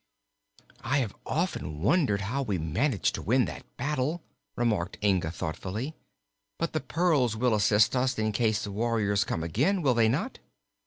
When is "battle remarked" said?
3.77-4.97